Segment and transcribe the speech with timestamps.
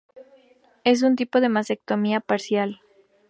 [0.83, 2.81] Es un tipo de mastectomía parcial.